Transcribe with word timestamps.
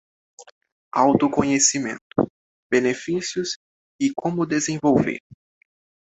Autoconhecimento: 0.95 2.01
benefícios 2.71 3.59
e 4.01 4.09
como 4.15 4.47
desenvolver 4.47 5.19